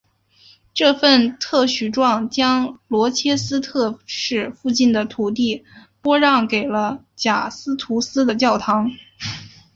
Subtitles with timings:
[0.73, 5.63] 这份特许状将罗切斯特市附近的土地
[6.01, 8.89] 拨让给了贾斯图斯的教堂。